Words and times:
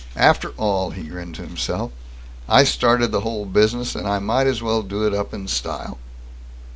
After 0.17 0.49
all, 0.57 0.89
he 0.89 1.03
grinned 1.03 1.35
to 1.35 1.43
himself, 1.45 1.91
I 2.49 2.63
started 2.63 3.11
the 3.11 3.19
whole 3.21 3.45
business, 3.45 3.93
and 3.93 4.07
I 4.07 4.17
might 4.17 4.47
as 4.47 4.59
well 4.59 4.81
do 4.81 5.05
it 5.05 5.13
up 5.13 5.31
in 5.31 5.47
style. 5.47 5.99